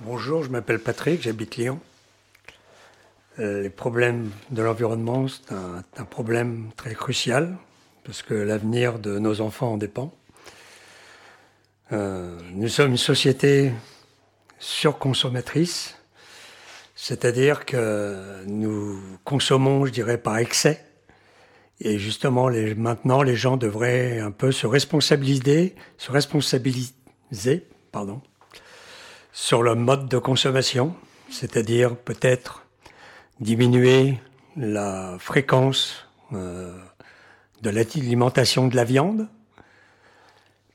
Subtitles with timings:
[0.00, 1.78] Bonjour, je m'appelle Patrick, j'habite Lyon.
[3.38, 7.56] Euh, les problèmes de l'environnement, c'est un, problème très crucial
[8.02, 10.12] parce que l'avenir de nos enfants en dépend.
[11.92, 13.72] Euh, nous sommes une société
[14.58, 15.96] surconsommatrice,
[16.96, 20.84] c'est-à-dire que nous consommons, je dirais, par excès.
[21.80, 28.20] Et justement, maintenant, les gens devraient un peu se responsabiliser, se responsabiliser, pardon,
[29.32, 30.94] sur le mode de consommation,
[31.30, 32.66] c'est-à-dire peut-être
[33.40, 34.18] diminuer
[34.56, 36.78] la fréquence euh,
[37.62, 39.28] de l'alimentation de la viande,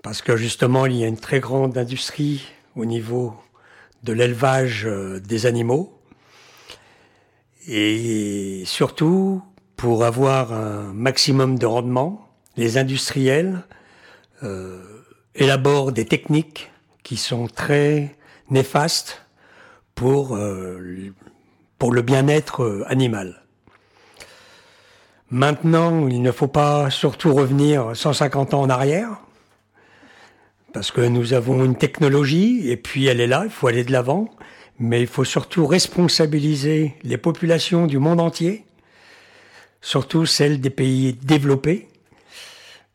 [0.01, 3.35] parce que justement il y a une très grande industrie au niveau
[4.03, 5.93] de l'élevage euh, des animaux,
[7.67, 9.43] et surtout
[9.75, 13.63] pour avoir un maximum de rendement, les industriels
[14.41, 14.81] euh,
[15.35, 16.71] élaborent des techniques
[17.03, 18.17] qui sont très
[18.49, 19.21] néfastes
[19.95, 21.11] pour, euh,
[21.79, 23.43] pour le bien-être euh, animal.
[25.29, 29.17] Maintenant, il ne faut pas surtout revenir 150 ans en arrière,
[30.71, 33.91] parce que nous avons une technologie, et puis elle est là, il faut aller de
[33.91, 34.29] l'avant,
[34.79, 38.63] mais il faut surtout responsabiliser les populations du monde entier,
[39.81, 41.89] surtout celles des pays développés.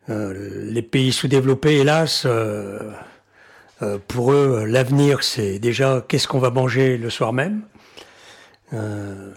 [0.09, 2.27] Euh, les pays sous-développés, hélas,
[4.09, 7.63] pour eux, l'avenir, c'est déjà qu'est-ce qu'on va manger le soir même.
[8.73, 9.33] Euh,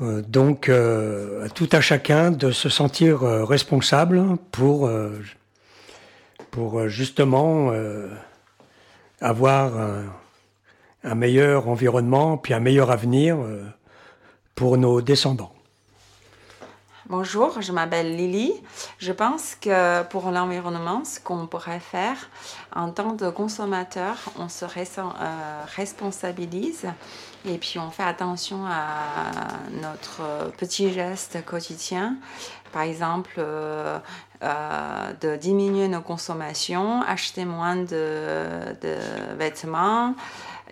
[0.00, 0.70] euh, donc,
[1.54, 4.90] tout à chacun de se sentir responsable pour,
[6.50, 7.72] pour justement
[9.20, 9.72] avoir
[11.04, 13.38] un, meilleur environnement, puis un meilleur avenir
[14.54, 15.52] pour nos descendants.
[17.10, 18.54] Bonjour, je m'appelle Lily.
[18.98, 22.16] Je pense que pour l'environnement, ce qu'on pourrait faire
[22.74, 26.86] en tant que consommateur, on se euh, responsabilise
[27.44, 29.30] et puis on fait attention à
[29.82, 32.16] notre petit geste quotidien.
[32.72, 33.98] Par exemple, euh,
[34.42, 38.96] euh, de diminuer nos consommations, acheter moins de, de
[39.36, 40.14] vêtements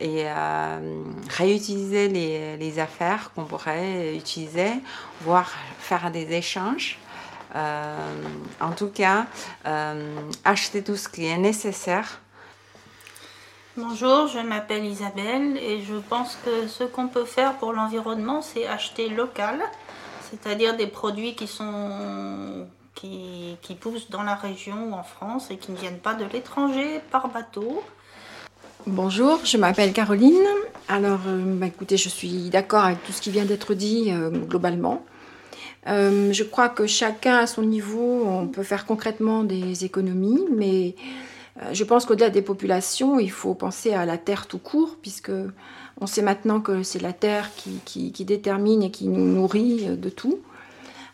[0.00, 4.70] et euh, réutiliser les, affaires qu'on pourrait utiliser,
[5.20, 6.98] voire faire des échanges.
[7.54, 7.96] Euh,
[8.60, 9.26] en tout cas,
[9.66, 12.20] euh, acheter tout ce qui est nécessaire.
[13.76, 18.66] Bonjour, je m'appelle Isabelle et je pense que ce qu'on peut faire pour l'environnement, c'est
[18.66, 19.62] acheter local,
[20.30, 25.72] c'est-à-dire des produits qui sont qui, poussent dans la région ou en France et qui
[25.72, 27.82] ne viennent pas de l'étranger par bateau.
[28.88, 30.42] Bonjour, je m'appelle Caroline.
[30.88, 34.30] Alors, euh, bah, écoutez, je suis d'accord avec tout ce qui vient d'être dit euh,
[34.30, 35.04] globalement.
[35.86, 40.96] Euh, je crois que chacun à son niveau, on peut faire concrètement des économies, mais
[41.72, 45.30] je pense qu'au-delà des populations, il faut penser à la terre tout court, puisque
[46.00, 50.08] on sait maintenant que c'est la terre qui, qui, détermine et qui nous nourrit de
[50.08, 50.40] tout.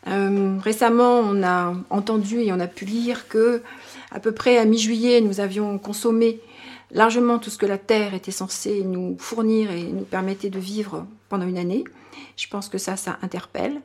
[0.07, 3.63] récemment, on a entendu et on a pu lire que
[4.11, 6.41] à peu près à mi-juillet, nous avions consommé
[6.91, 11.07] largement tout ce que la Terre était censée nous fournir et nous permettait de vivre
[11.29, 11.85] pendant une année.
[12.37, 13.81] Je pense que ça, ça interpelle.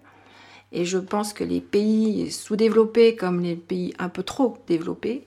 [0.72, 5.24] Et je pense que les pays sous-développés comme les pays un peu trop développés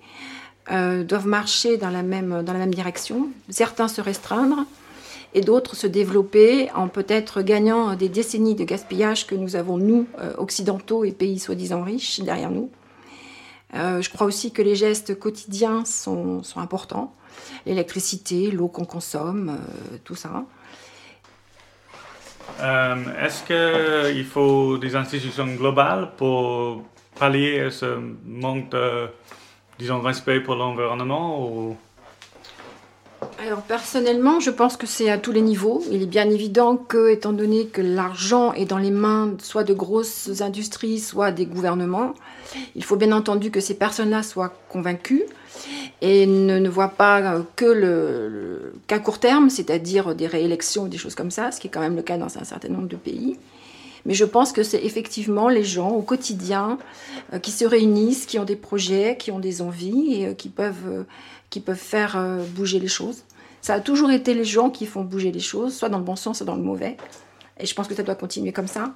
[0.72, 3.28] euh, doivent marcher dans la, même, dans la même direction.
[3.48, 4.64] Certains se restreindre
[5.34, 10.06] et d'autres se développer en peut-être gagnant des décennies de gaspillage que nous avons, nous,
[10.18, 12.70] euh, occidentaux et pays soi-disant riches, derrière nous.
[13.74, 17.14] Euh, je crois aussi que les gestes quotidiens sont, sont importants.
[17.66, 20.44] L'électricité, l'eau qu'on consomme, euh, tout ça.
[22.60, 23.42] Euh, est-ce
[24.12, 26.82] qu'il faut des institutions globales pour
[27.18, 29.08] pallier ce manque de,
[29.78, 31.76] disons, respect pour l'environnement ou...
[33.38, 35.82] Alors personnellement, je pense que c'est à tous les niveaux.
[35.90, 39.74] Il est bien évident que, étant donné que l'argent est dans les mains soit de
[39.74, 42.14] grosses industries, soit des gouvernements,
[42.74, 45.24] il faut bien entendu que ces personnes-là soient convaincues
[46.00, 51.14] et ne, ne voient pas que le, qu'à court terme, c'est-à-dire des réélections des choses
[51.14, 53.38] comme ça, ce qui est quand même le cas dans un certain nombre de pays.
[54.06, 56.78] Mais je pense que c'est effectivement les gens au quotidien
[57.32, 60.48] euh, qui se réunissent, qui ont des projets, qui ont des envies et euh, qui
[60.48, 61.02] peuvent euh,
[61.50, 62.18] qui peuvent faire
[62.56, 63.22] bouger les choses.
[63.62, 66.16] Ça a toujours été les gens qui font bouger les choses, soit dans le bon
[66.16, 66.96] sens, soit dans le mauvais.
[67.60, 68.92] Et je pense que ça doit continuer comme ça.